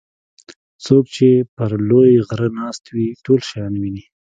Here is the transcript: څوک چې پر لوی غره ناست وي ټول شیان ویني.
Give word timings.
څوک 0.85 1.03
چې 1.15 1.27
پر 1.55 1.71
لوی 1.89 2.13
غره 2.27 2.49
ناست 2.57 2.83
وي 2.95 3.07
ټول 3.25 3.39
شیان 3.49 3.73
ویني. 3.77 4.03